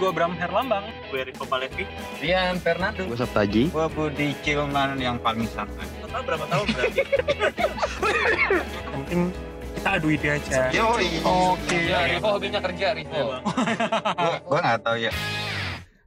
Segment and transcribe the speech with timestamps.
[0.00, 0.88] gue Bram Herlambang.
[1.12, 1.84] Gue Rico Palevi.
[2.24, 3.04] Rian Fernando.
[3.04, 3.68] Gue Sabtaji.
[3.68, 5.84] Gue Budi Cilman yang paling santai.
[6.00, 7.00] Total berapa tahun berarti?
[8.96, 9.22] Penting
[9.76, 10.72] kita adu ide aja.
[10.72, 11.20] Yoi.
[11.20, 11.78] Oke.
[11.92, 13.44] Ya, Rivo hobinya kerja, Rivo.
[14.48, 15.12] Gue nggak tahu ya.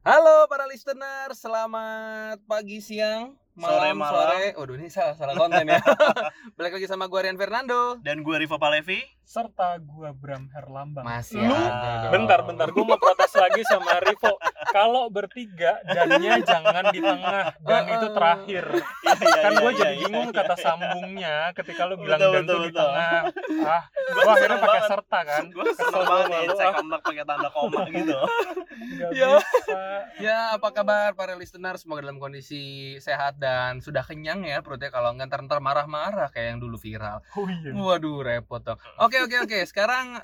[0.03, 4.13] Halo para listener, selamat pagi, siang, Sore, malam, malam.
[4.33, 4.43] sore.
[4.57, 5.77] Waduh, ini salah salah konten ya.
[6.57, 8.01] Balik lagi sama gue Rian Fernando.
[8.01, 8.97] Dan gue Rivo Palevi.
[9.21, 11.05] Serta gue Bram Herlambang.
[11.05, 11.53] Masih Lu?
[11.53, 12.11] ada dong.
[12.17, 12.67] Bentar, bentar.
[12.73, 14.33] Gue mau protes lagi sama Rivo.
[14.73, 17.53] Kalau bertiga, dannya jangan di tengah.
[17.61, 18.65] Dan itu terakhir.
[18.73, 20.37] Iya, iya, Kan iya, gue iya, jadi iya, bingung iya.
[20.41, 23.19] kata sambungnya ketika lu bilang Betul, dan betul, tuh di tengah.
[23.63, 25.43] Ah, gue akhirnya pakai serta kan.
[25.47, 28.17] Gue seneng banget ah, ombak pakai tanda koma gitu.
[28.17, 29.29] nggak Ya.
[29.37, 29.81] bisa.
[30.17, 31.77] Ya, apa kabar para listener?
[31.77, 34.89] Semoga dalam kondisi sehat dan sudah kenyang ya perutnya.
[34.89, 37.21] Kalau nggak ntar ntar marah-marah kayak yang dulu viral.
[37.37, 37.71] Oh iya.
[37.71, 38.81] Waduh, repot dong.
[38.97, 39.57] Oke, oke, oke.
[39.63, 40.17] Sekarang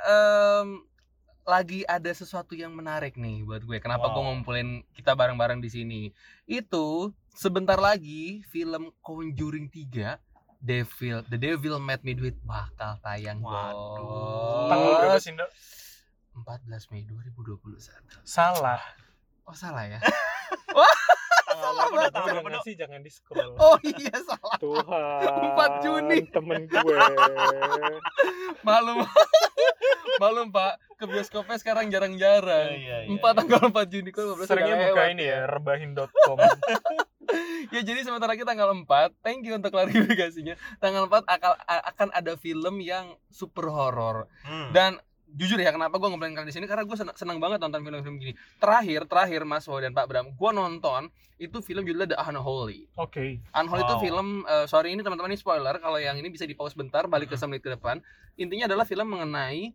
[1.49, 3.77] lagi ada sesuatu yang menarik nih buat gue.
[3.77, 4.27] Kenapa gue Wow.
[4.31, 6.02] ngumpulin kita bareng-bareng di sini?
[6.45, 10.21] Itu sebentar lagi film Conjuring 3
[10.55, 14.68] Devil The Devil Made Me Do It bakal tayang Waduh.
[14.68, 15.49] Tanggal berapa sih, Ndok?
[16.37, 18.21] 14 Mei 2021.
[18.21, 18.79] Salah.
[19.43, 19.99] Oh salah ya?
[21.49, 22.63] Udah berapa nggak Dok?
[22.63, 23.57] sih jangan di scroll.
[23.57, 24.55] Oh iya salah.
[24.55, 25.34] Tuhan.
[25.57, 26.18] 4 Juni.
[26.29, 26.98] Temen gue.
[28.68, 29.02] Malum.
[30.20, 30.73] Malum Pak.
[30.93, 32.70] Ke bioskopnya sekarang jarang-jarang.
[32.70, 33.09] Iya, iya, iya.
[33.09, 36.37] Empat tanggal 4 Juni kok 15 Seringnya buka ini ya, rebahin.com.
[37.70, 38.90] ya jadi sementara lagi tanggal 4
[39.21, 41.53] thank you untuk klarifikasinya tanggal 4 akan
[41.85, 44.73] akan ada film yang super horor Hmm.
[44.73, 44.97] dan
[45.29, 48.17] jujur ya kenapa gue ngobrolin kalian di sini karena gue senang, senang banget nonton film-film
[48.17, 51.05] gini terakhir terakhir Mas Wo dan Pak Bram gue nonton
[51.37, 53.37] itu film judulnya The Unholy Oke.
[53.53, 54.01] Unholy itu Wow.
[54.01, 57.29] film eh, sorry ini teman-teman ini spoiler kalau yang ini bisa di pause bentar balik
[57.29, 58.01] ke semenit ke depan
[58.35, 59.70] intinya adalah film mengenai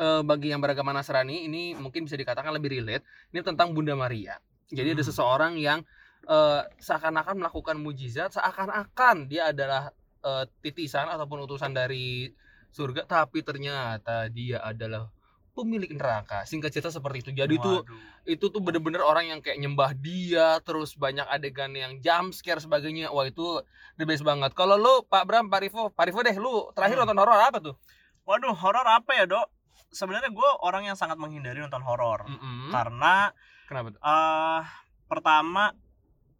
[0.00, 4.40] eh, bagi yang beragama Nasrani ini mungkin bisa dikatakan lebih relate ini tentang Bunda Maria
[4.72, 5.10] jadi ada Hmm.
[5.12, 5.84] seseorang yang
[6.24, 12.32] eh, seakan-akan melakukan mujizat seakan-akan dia adalah eh, titisan ataupun utusan dari
[12.70, 15.08] surga tapi ternyata dia adalah
[15.50, 17.98] pemilik neraka singkat cerita seperti itu jadi itu Waduh.
[18.24, 23.10] itu tuh bener-bener orang yang kayak nyembah dia terus banyak adegan yang jump scare sebagainya
[23.10, 23.58] wah itu
[23.98, 27.04] the best banget kalau lu Pak Bram Pak Rivo Pak Rivo deh lu terakhir Hmm.
[27.04, 27.74] nonton horor apa tuh
[28.20, 29.46] Waduh, horor apa ya, Dok?
[29.88, 32.28] Sebenarnya gue orang yang sangat menghindari nonton horor.
[32.28, 32.68] Mm-mm.
[32.68, 33.32] Karena
[33.64, 34.62] kenapa tuh eh
[35.06, 35.72] pertama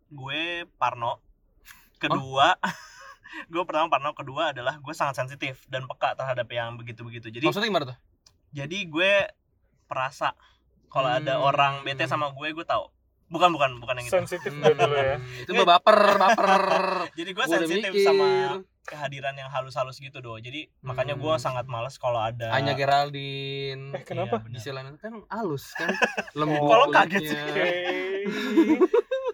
[0.08, 1.24] gue parno.
[1.96, 2.56] Kedua,
[3.52, 7.28] gue pertama parno, kedua adalah gue sangat sensitif dan peka terhadap yang begitu-begitu.
[7.28, 7.98] Jadi maksudnya gimana tuh
[8.50, 9.12] jadi gue
[9.86, 10.34] perasa
[10.90, 11.46] kalau ada Hmm.
[11.46, 12.90] orang bete sama gue, gue tahu.
[13.30, 14.16] Bukan bukan bukan yang itu.
[14.18, 15.22] Sensitif gue dulu ya.
[15.22, 16.62] Hmm, itu baper baper
[17.18, 20.36] Jadi gue sensitif sama kehadiran yang halus-halus gitu doh.
[20.36, 21.38] Jadi makanya gue Hmm.
[21.38, 24.40] sangat males kalau ada Anya Geraldine Eh, kenapa?
[24.42, 25.88] Iya, itu kan halus kan
[26.38, 27.38] lembut Kalau kaget sih.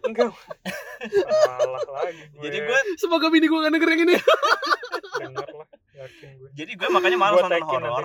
[0.06, 0.30] Enggak.
[1.02, 2.42] Salah lagi gue.
[2.42, 4.14] Jadi gue semoga bini gue gak denger yang ini
[5.16, 6.48] denger lah, yakin gue.
[6.52, 8.04] jadi gue makanya malas nonton horor.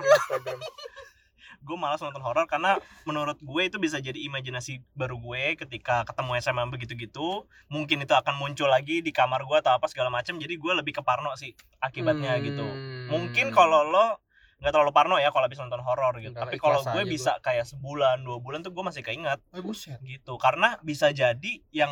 [1.72, 6.36] Gue malas nonton horor karena menurut gue itu bisa jadi imajinasi baru gue ketika ketemu
[6.38, 7.48] SMA begitu-gitu.
[7.66, 10.92] Mungkin itu akan muncul lagi di kamar gue atau apa segala macam jadi gue lebih
[10.92, 11.50] ke parno sih
[11.80, 12.44] akibatnya Hmm.
[12.44, 12.66] gitu.
[13.08, 14.20] Mungkin kalau lo
[14.58, 16.32] nggak terlalu parno ya kalau habis nonton horor gitu.
[16.32, 19.96] Tapi kalau gue bisa kayak sebulan dua bulan tuh gue masih keinget Eh, buset.
[20.02, 20.36] gitu.
[20.36, 21.90] Karena bisa jadi yang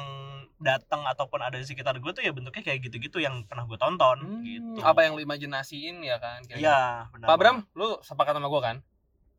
[0.56, 4.20] datang ataupun ada di sekitar gue tuh ya bentuknya kayak gitu-gitu yang pernah gue tonton
[4.20, 4.78] Hmm, gitu.
[4.82, 8.76] Apa yang lu imajinasiin ya kan iya benar Pak Bram lu sepakat sama gue kan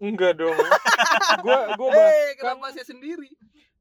[0.01, 0.57] Enggak dong.
[1.45, 3.29] gue gue bah, Eh, kenapa saya sendiri?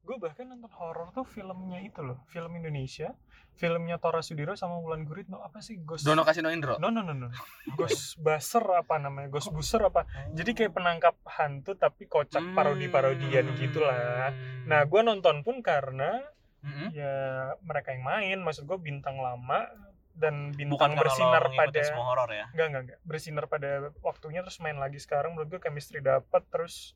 [0.01, 3.13] gue bahkan nonton horor tuh filmnya itu loh, film Indonesia,
[3.53, 6.75] filmnya Tora Sudiro sama Wulan Guritno apa sih Ghost Dono Kasino Indro.
[6.77, 7.29] No no no no.
[7.75, 9.29] Ghostbuster apa namanya?
[9.29, 10.03] Ghostbuster apa?
[10.31, 12.53] Jadi kayak penangkap hantu tapi kocak Hmm.
[12.53, 14.33] parodi-parodian gitulah.
[14.63, 16.21] Nah, gue nonton pun karena
[16.61, 16.91] Mm-mm.
[16.91, 17.13] ya
[17.61, 19.69] mereka yang main, maksud gue bintang lama
[20.15, 22.45] dan bukan bintang karena bersinar lo pada semua horor ya?
[22.53, 23.69] Enggak enggak enggak bersinar pada
[24.03, 25.33] waktunya terus main lagi sekarang.
[25.35, 26.95] Menurut gue chemistry dapat terus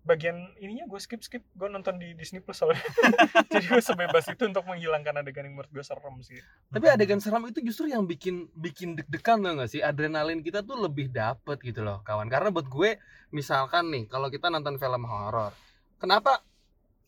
[0.00, 2.80] bagian ininya gue skip skip gue nonton di Disney Plus soalnya.
[3.52, 6.40] Jadi gue sebebas itu untuk menghilangkan adegan yang menurut gue serem sih.
[6.72, 9.84] Tapi adegan seram itu justru yang bikin bikin deg-degan tau gak sih?
[9.84, 12.32] Adrenalin kita tuh lebih dapet gitu loh kawan.
[12.32, 12.96] Karena buat gue
[13.36, 15.52] misalkan nih kalau kita nonton film horor,
[16.00, 16.40] kenapa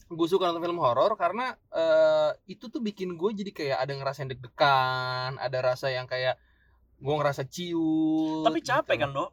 [0.08, 1.14] gue suka nonton film horor?
[1.18, 6.38] Karena eh, itu tuh bikin gue jadi kayak ada ngerasain deg-degan, ada rasa yang kayak
[7.02, 8.46] gue ngerasa ciut.
[8.46, 9.02] tapi capek gitu.
[9.04, 9.32] kan dok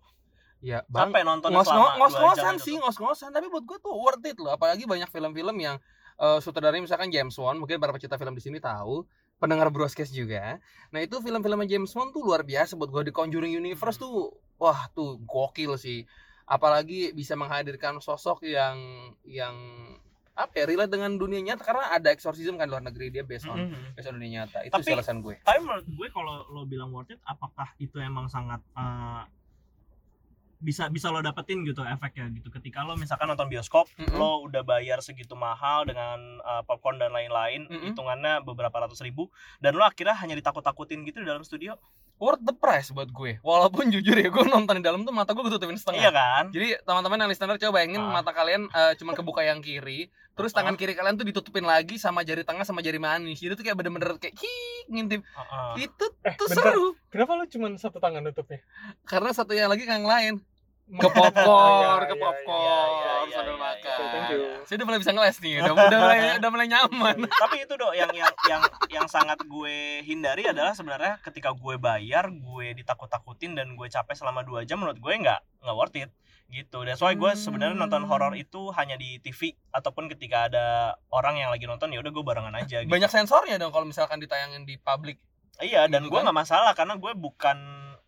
[0.59, 2.83] Ya, bang, capek nonton ngos ngos-ngosan jam itu sih tuh.
[2.83, 5.79] ngos-ngosan tapi buat gue tuh worth it loh apalagi banyak film-film yang
[6.19, 9.07] eh sutradaranya misalkan James Wan mungkin para pecinta film di sini tahu
[9.39, 10.59] pendengar broadcast juga
[10.91, 14.91] nah itu film-filmnya James Wan tuh luar biasa buat gue di Conjuring Universe tuh wah
[14.91, 16.03] tuh gokil sih
[16.43, 18.75] apalagi bisa menghadirkan sosok yang
[19.23, 19.55] yang
[20.39, 23.59] apa ya relate dengan dunia nyata karena ada exorcism kan luar negeri dia based on
[23.61, 23.91] Mhm.
[23.91, 27.09] based on dunia nyata itu Tapi- alasan gue tapi menurut gue kalau lo bilang worth
[27.09, 29.23] it apakah itu emang sangat eh,
[30.59, 34.11] bisa bisa lo dapetin gitu efeknya gitu ketika lo misalkan nonton bioskop Mm-mm.
[34.13, 37.91] lo udah bayar segitu mahal dengan eh, popcorn dan lain-lain Mm-mm.
[37.91, 41.79] hitungannya beberapa ratus ribu dan lo akhirnya hanya ditakut-takutin gitu di dalam studio
[42.19, 45.41] worth the price buat gue walaupun jujur ya gue nonton di dalam tuh mata gue
[45.41, 48.11] ketutupin setengah iya kan Jadi teman-teman yang listener coba bayangin Ah.
[48.13, 50.77] mata kalian eh, cuman kebuka yang kiri, terus tangan Ah.
[50.77, 53.37] kiri kalian tuh ditutupin lagi sama jari tengah sama jari manis.
[53.37, 55.21] Jadi tuh kayak bener-bener kayak kik ngintip.
[55.23, 55.87] Heeh.
[55.87, 56.69] Itu Eh, tuh bentar.
[56.69, 56.87] seru.
[57.07, 58.59] Kenapa lu cuma satu tangan nutupnya?
[59.03, 60.33] Karena satu yang lagi yang lain
[60.89, 63.97] ke popcorn, ke popcorn sambil makan.
[64.09, 64.41] Thank you.
[64.65, 67.17] Saya udah mulai bisa ngeles nih, udah, udah mulai udah mulai nyaman.
[67.45, 72.33] tapi itu dong yang yang yang yang sangat gue hindari adalah sebenarnya ketika gue bayar
[72.33, 76.09] gue ditakut-takutin dan gue capek selama dua jam menurut gue nggak nggak worth it
[76.49, 78.09] gitu that's why gue sebenarnya nonton Hmm.
[78.09, 80.65] horor itu hanya di TV ataupun ketika ada
[81.13, 82.89] orang yang lagi nonton ya udah gue barengan aja gitu.
[82.89, 85.21] Banyak sensornya dong kalau misalkan ditayangin di publik.
[85.61, 86.25] iya dan gitu gue kan.
[86.25, 87.57] nggak masalah karena gue bukan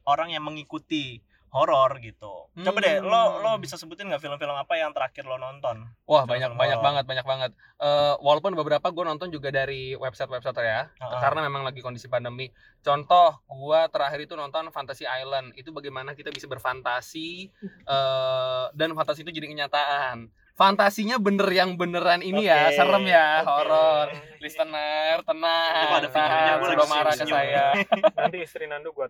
[0.10, 1.22] orang yang mengikuti
[1.52, 3.40] horor gitu coba deh lo Hmm.
[3.40, 6.86] lo bisa sebutin nggak film-film apa yang terakhir lo nonton Wah banyak banyak horor.
[6.86, 7.52] banget banyak banget.
[7.78, 11.20] Eh, walaupun beberapa gue nonton juga dari website-website ya, Ah.
[11.20, 12.52] karena memang lagi kondisi pandemi.
[12.78, 15.56] Contoh, gue terakhir itu nonton Fantasy Island.
[15.56, 17.48] Itu bagaimana kita bisa berfantasi
[17.88, 20.28] eh dan fantasi itu jadi kenyataan.
[20.62, 23.50] Fantasinya bener yang beneran ini ya, Oke, serem ya, oke.
[23.50, 24.08] horor.
[24.38, 27.66] Listener, Itu tenang, ada videonya, tahan, gua sebelum lagi marah ke saya.
[28.22, 29.10] Nanti istri Nando di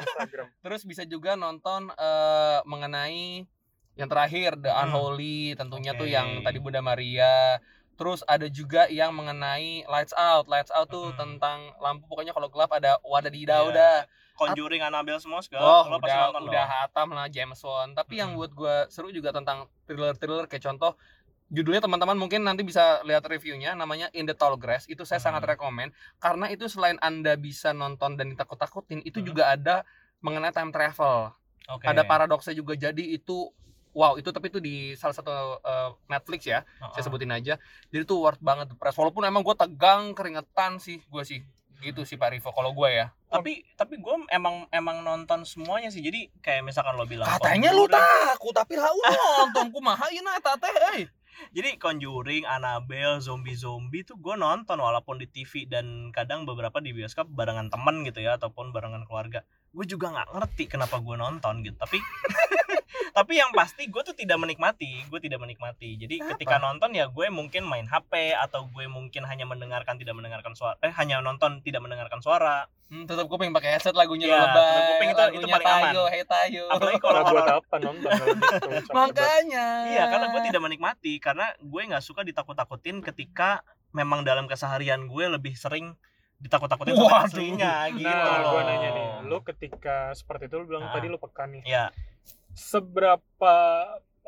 [0.00, 0.46] Instagram.
[0.58, 3.44] Terus bisa juga nonton eh, mengenai
[3.94, 4.88] yang terakhir The Hmm.
[4.88, 6.16] Unholy tentunya tuh Oke.
[6.16, 7.60] yang tadi Bunda Maria.
[7.94, 10.48] Terus ada juga yang mengenai Lights Out.
[10.48, 11.20] Lights Out tuh Hmm.
[11.36, 13.76] tentang lampu pokoknya kalau gelap ada wadadidau Iya.
[13.76, 13.96] dah.
[14.40, 16.72] Conjuring Annabelle semua segala Oh, lo udah nonton udah dong.
[16.74, 17.92] hatam lah James Wan.
[17.92, 18.38] Tapi yang Hmm.
[18.38, 20.96] buat gua seru juga tentang thriller-thriller kayak contoh
[21.46, 25.42] judulnya teman-teman mungkin nanti bisa lihat reviewnya namanya In the Tall Grass itu saya sangat
[25.42, 25.50] Hmm.
[25.50, 29.26] rekomen karena itu selain anda bisa nonton dan ditakut-takutin itu Hmm.
[29.26, 29.82] juga ada
[30.20, 31.34] mengenai time travel
[31.68, 31.84] Oke.
[31.84, 33.50] ada paradoksnya juga jadi itu
[33.90, 36.92] wow itu tapi itu di salah satu uh, Netflix ya Heeh.
[36.92, 37.58] saya sebutin aja
[37.88, 41.42] jadi itu worth banget The Press walaupun emang gue tegang keringetan sih gue sih
[41.80, 46.02] gitu sih Pak Rivo kalau gue ya tapi tapi gue emang emang nonton semuanya sih
[46.02, 48.90] jadi kayak misalkan lo bilang katanya lu takut tapi lah
[49.46, 51.02] nonton kumaha eta teh euy
[51.56, 57.32] jadi Conjuring, Annabelle, zombie-zombie tuh gue nonton walaupun di TV dan kadang beberapa di bioskop
[57.32, 59.40] barengan temen gitu ya ataupun barengan keluarga.
[59.72, 61.76] Gue juga nggak ngerti kenapa gue nonton gitu.
[61.80, 61.96] Tapi
[63.20, 65.92] tapi yang pasti gue tuh tidak menikmati, gue tidak menikmati.
[65.94, 66.30] Jadi Kenapa?
[66.32, 70.80] ketika nonton ya gue mungkin main HP atau gue mungkin hanya mendengarkan tidak mendengarkan suara,
[70.80, 72.64] eh hanya nonton tidak mendengarkan suara.
[72.88, 75.68] hmm, tetap gue pengen pakai headset lagunya Iya, lebay tutup kuping itu- itu lagunya paling
[75.68, 75.82] aman.
[75.86, 78.68] tayo hey tayo Apalagi Kalau buat apa nonton gitu?
[78.98, 85.06] Makanya Iya, karena gue tidak menikmati karena gue nggak suka ditakut-takutin ketika memang dalam keseharian
[85.06, 85.94] gue lebih sering
[86.36, 88.50] ditakut-takutin sama aslinya gitu Nah, loh.
[88.50, 90.92] gua nanya nih, lu ketika seperti itu lu bilang Ah.
[90.92, 91.60] tadi lu peka nih.
[91.62, 91.92] Ya,
[92.60, 93.56] Seberapa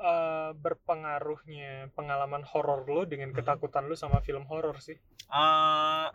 [0.03, 3.39] eh, berpengaruhnya pengalaman horor lu dengan Hmm.
[3.39, 4.97] ketakutan lu sama film horor sih?
[5.29, 6.09] eh,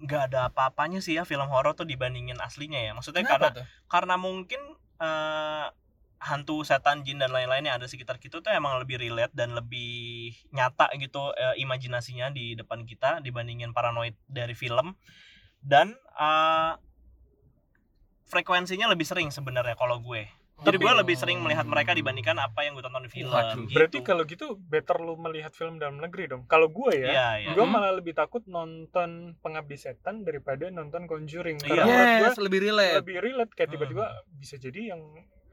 [0.00, 2.92] nggak ada apa-apanya sih ya film horor tuh dibandingin aslinya ya.
[2.96, 3.66] Maksudnya Kenapa karena tuh?
[3.86, 4.60] karena mungkin
[4.96, 5.66] eh,
[6.20, 10.32] hantu, setan, jin dan lain-lain yang ada sekitar kita tuh emang lebih relate dan lebih
[10.52, 14.96] nyata gitu eh, imajinasinya di depan kita dibandingin paranoid dari film.
[15.60, 16.72] Dan eh,
[18.24, 20.24] frekuensinya lebih sering sebenarnya kalau gue.
[20.60, 23.28] Jadi Tapi- gue lebih sering melihat mereka dibandingkan apa yang gue tonton di film.
[23.28, 23.64] Waduh.
[23.64, 23.72] gitu.
[23.72, 26.44] Berarti kalau gitu better lu melihat film dalam negeri dong.
[26.44, 27.50] Kalau gue ya, Iya, iya.
[27.52, 27.72] gue Hmm.
[27.72, 31.58] malah lebih takut nonton Pengabdi Setan daripada nonton Conjuring.
[31.58, 31.68] Iya.
[31.80, 33.74] Karena yes lebih relate lebih relate kayak Hmm.
[33.74, 35.00] tiba-tiba bisa jadi yang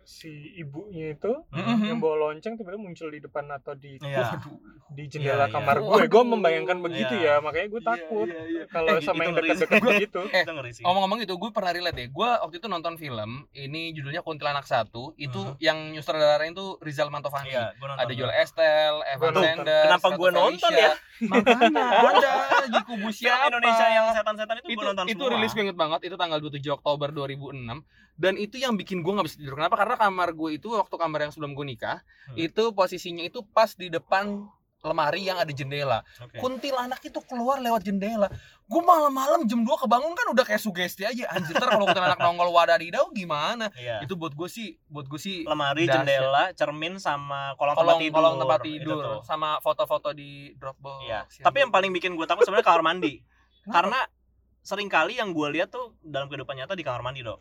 [0.08, 1.84] si ibunya itu Mhm.
[1.84, 4.40] yang bawa lonceng tiba-tiba muncul di depan atau di Iya.
[4.88, 5.52] di jendela Iya, iya.
[5.52, 5.92] kamar gue.
[5.92, 6.08] Waduh.
[6.08, 7.36] Gue membayangkan begitu Iya.
[7.38, 8.64] ya, makanya gue takut Iya, iya, iya.
[8.72, 10.22] kalau Eh, sama yang dekat-dekat gitu.
[10.32, 10.84] Eh, sih.
[10.88, 12.08] Ngomong-ngomong itu, gue pernah relate deh.
[12.08, 15.12] Gue waktu itu nonton film, ini judulnya Kuntilanak Satu.
[15.20, 15.60] Itu Mhm.
[15.60, 17.52] yang nyutradarain itu Rizal Mantovani.
[17.52, 18.00] Iya, gue nonton.
[18.00, 19.86] Ada Joel Estel, Evan Sanders.
[19.92, 20.92] kenapa gua nonton ya?
[21.20, 21.84] Makanya
[22.14, 22.34] ada
[22.68, 23.50] di kubu Film siapa?
[23.50, 25.34] Indonesia yang setan-setan itu, itu gue nonton itu semua.
[25.34, 27.82] rilis gue inget banget itu tanggal 27 Oktober 2006
[28.16, 31.20] dan itu yang bikin gue nggak bisa tidur kenapa karena kamar gue itu waktu kamar
[31.20, 32.36] yang sebelum gue nikah Hmm.
[32.36, 34.44] itu posisinya itu pas di depan
[34.88, 36.38] lemari yang ada jendela Oke.
[36.38, 38.32] kuntilanak itu keluar lewat jendela
[38.64, 42.50] gue malam-malam jam 2 kebangun kan udah kayak sugesti aja anjir ntar kalau kuntilanak nongol
[42.50, 44.02] wadadidau gimana Iya.
[44.02, 48.16] itu buat gue sih buat gue sih lemari, jendela, cermin sama kolong, kolong tempat tidur.
[48.16, 51.20] kolong tempat tidur sama foto-foto di Dropbox Iya.
[51.30, 53.20] Ya Tapi yang paling bikin gue takut sebenarnya kamar mandi.
[53.66, 54.00] Karena
[54.60, 57.40] sering kali yang gue lihat tuh dalam kehidupan nyata di kamar mandi dong.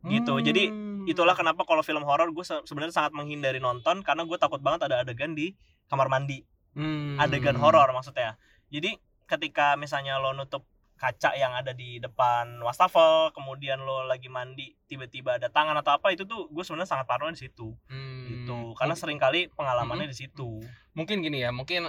[0.00, 0.38] gitu.
[0.38, 1.04] Jadi, Hmm.
[1.04, 4.86] itulah kenapa kalau film horor gue se- sebenarnya sangat menghindari nonton karena gue takut banget
[4.86, 5.52] ada adegan di
[5.86, 6.46] kamar mandi
[6.78, 7.18] Hmm.
[7.18, 8.38] adegan horor maksudnya.
[8.70, 8.94] Jadi
[9.26, 10.62] ketika misalnya lo nutup
[10.98, 16.10] kaca yang ada di depan wastafel kemudian lo lagi mandi tiba-tiba ada tangan atau apa
[16.10, 17.74] itu tuh gue sebenarnya sangat parno di situ.
[17.90, 18.26] Hmm.
[18.26, 18.74] gitu.
[18.74, 20.62] Karena Mungkin- sering kali pengalamannya di situ.
[20.94, 21.86] Mungkin gini ya mungkin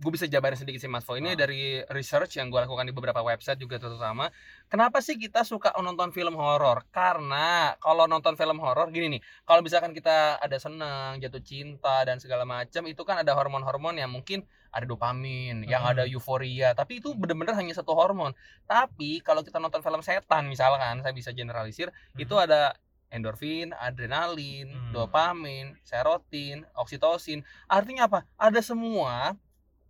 [0.00, 1.36] gue bisa jabarin sedikit sih Mas Fo ini Ah.
[1.36, 4.32] dari research yang gue lakukan di beberapa website juga terutama
[4.66, 9.60] kenapa sih kita suka nonton film horor karena kalau nonton film horor gini nih kalau
[9.60, 14.40] misalkan kita ada senang jatuh cinta dan segala macam itu kan ada hormon-hormon yang mungkin
[14.72, 15.92] ada dopamin yang Hmm.
[15.92, 18.32] ada euforia tapi itu bener-bener hanya satu hormon
[18.64, 22.72] tapi kalau kita nonton film setan misalkan saya bisa generalisir itu ada
[23.10, 24.92] endorfin, adrenalin, Hmm.
[24.94, 27.42] dopamin, serotin, oksitosin.
[27.66, 28.22] Artinya apa?
[28.38, 29.34] Ada semua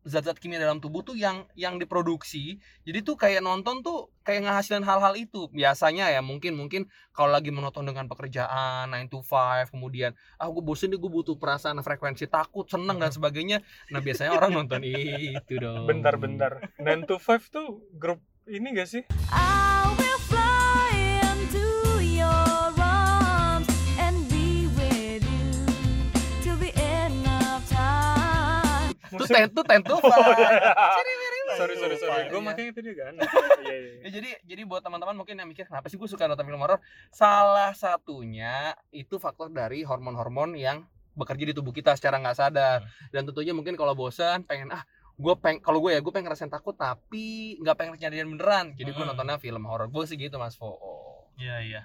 [0.04, 2.60] zat-zat kimia dalam tubuh tuh yang yang diproduksi.
[2.84, 5.48] Jadi tuh kayak nonton tuh kayak ngehasilin hal-hal itu.
[5.52, 10.62] Biasanya ya mungkin mungkin kalau lagi menonton dengan pekerjaan 9 to 5 kemudian ah gue
[10.64, 13.60] bosen deh gue butuh perasaan frekuensi takut, seneng dan sebagainya.
[13.92, 15.84] Nah, biasanya orang nonton itu dong.
[15.88, 17.66] bentar-bentar 9 to 5 tuh
[17.96, 19.79] grup ini gak sih I
[29.12, 30.72] Tuh ten tuh ten to Oh, iya.
[31.52, 32.40] sorry sorry sorry gue Iya.
[32.40, 33.22] makanya tadi gak aneh
[33.60, 36.42] iya iya Ya, jadi jadi buat teman-teman mungkin yang mikir kenapa sih gue suka nonton
[36.42, 36.78] film horor?
[37.10, 42.78] Salah satunya itu faktor dari hormon-hormon yang bekerja di tubuh kita secara nggak sadar.
[43.08, 46.48] Dan tentunya mungkin kalau bosan pengen ah gue peng kalau gue ya gue pengen ngerasain
[46.48, 48.72] takut tapi nggak pengen kejadian beneran.
[48.72, 49.10] Jadi gue Hmm.
[49.10, 49.86] nontonnya film horor.
[49.86, 50.78] Gue sih gitu Mas Fo.
[51.34, 51.82] Iya iya.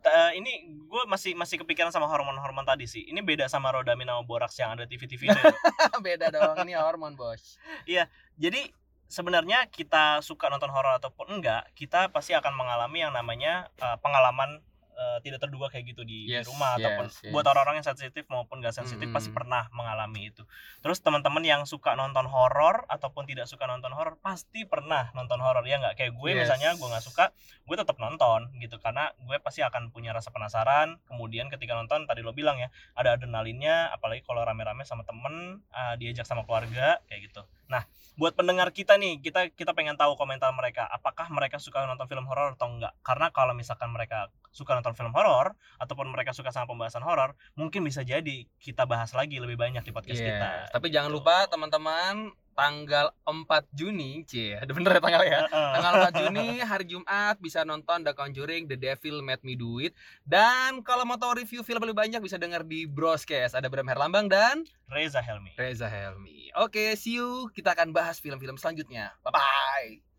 [0.00, 3.06] Ta- ini gue masih masih kepikiran sama hormon-hormon tadi sih.
[3.08, 5.42] Ini beda sama rodamin sama boraks yang ada TV-TV itu.
[6.06, 7.60] Beda dong ini hormon bos.
[8.40, 8.72] Jadi
[9.10, 14.62] sebenarnya kita suka nonton horor ataupun enggak, kita pasti akan mengalami yang namanya uh, pengalaman
[15.00, 17.32] uh, tidak terduga kayak gitu di, di Yes, rumah ataupun yes, yes.
[17.32, 19.16] buat orang-orang yang sensitif maupun gak sensitif Mm-mm.
[19.16, 20.44] pasti pernah mengalami itu.
[20.84, 25.64] Terus teman-teman yang suka nonton horor ataupun tidak suka nonton horor pasti pernah nonton horor
[25.64, 25.96] ya nggak?
[25.96, 26.38] Kayak gue Yes.
[26.46, 27.24] misalnya gue nggak suka,
[27.64, 31.00] gue tetap nonton gitu karena gue pasti akan punya rasa penasaran.
[31.08, 35.94] Kemudian ketika nonton tadi lo bilang ya ada adrenalinnya, apalagi kalau rame-rame sama temen, uh,
[35.96, 37.42] diajak sama keluarga kayak gitu.
[37.70, 37.86] Nah
[38.18, 42.28] buat pendengar kita nih kita kita pengen tahu komentar mereka apakah mereka suka nonton film
[42.28, 46.68] horor atau enggak karena kalau misalkan mereka suka nonton film horor ataupun mereka suka sama
[46.68, 50.28] pembahasan horor mungkin bisa jadi kita bahas lagi lebih banyak di podcast Yes.
[50.36, 51.16] kita Tapi jangan Gitu.
[51.16, 55.40] lupa teman-teman tanggal 4 Juni, cie, ada bener ya tanggal ya?
[55.48, 59.96] Tanggal 4 Juni hari Jumat bisa nonton The Conjuring, The Devil Made Me Do It.
[60.26, 63.56] Dan kalau mau tahu review film lebih banyak bisa dengar di Broscast.
[63.56, 66.50] Ada Bram Herlambang dan Reza Helmi Reza Helmi.
[66.58, 67.48] Oke, see you.
[67.54, 69.14] Kita akan bahas film-film selanjutnya.
[69.22, 70.09] Bye bye.